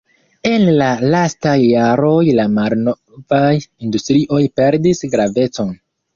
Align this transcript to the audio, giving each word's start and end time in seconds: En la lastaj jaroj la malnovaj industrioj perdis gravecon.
En 0.51 0.63
la 0.77 0.85
lastaj 1.15 1.53
jaroj 1.63 2.23
la 2.39 2.47
malnovaj 2.55 3.53
industrioj 3.61 4.41
perdis 4.63 5.05
gravecon. 5.15 5.73